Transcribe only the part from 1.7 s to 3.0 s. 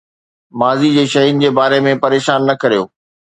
۾ پريشان نه ڪريو